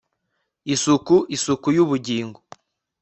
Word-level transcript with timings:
Isukuisuku 0.73 1.67
yubugingo 1.75 2.39